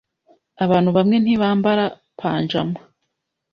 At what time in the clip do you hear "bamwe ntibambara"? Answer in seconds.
0.97-1.85